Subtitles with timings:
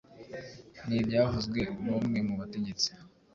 [0.87, 2.89] Ni ibyavuzwe n'umwe mu bategetsi